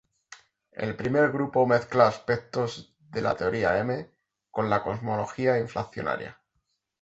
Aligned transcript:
El 0.71 0.95
primer 0.95 1.31
grupo 1.31 1.67
mezcla 1.67 2.07
aspectos 2.07 2.97
de 3.11 3.21
la 3.21 3.35
teoría 3.35 3.77
M 3.77 4.09
con 4.49 4.67
la 4.67 4.81
cosmología 4.81 5.59
inflacionaria. 5.59 6.39